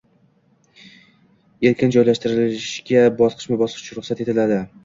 [1.71, 4.63] erkin joylashtirishga bosqichma-bosqich ruxsat etiladi.